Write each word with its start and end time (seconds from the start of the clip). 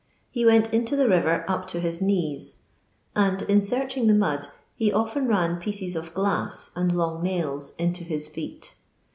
He 0.31 0.47
went 0.47 0.73
into 0.73 0.95
the 0.95 1.05
rirer 1.07 1.45
up 1.47 1.67
to 1.67 1.79
his 1.79 2.01
knees, 2.01 2.63
and 3.15 3.43
in 3.43 3.61
searching 3.61 4.07
the 4.07 4.15
mod 4.15 4.47
he 4.75 4.91
often 4.91 5.27
mn 5.27 5.57
pieces 5.61 5.95
of 5.95 6.11
glass 6.15 6.71
and 6.75 6.91
long 6.91 7.23
naila 7.23 7.71
into 7.77 8.03
his 8.03 8.27
feet. 8.27 8.73